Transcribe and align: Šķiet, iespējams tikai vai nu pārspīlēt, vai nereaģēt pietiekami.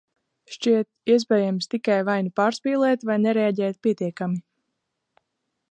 Šķiet, 0.53 0.87
iespējams 1.15 1.69
tikai 1.73 1.97
vai 2.07 2.15
nu 2.29 2.33
pārspīlēt, 2.41 3.07
vai 3.11 3.19
nereaģēt 3.27 3.81
pietiekami. 3.89 4.43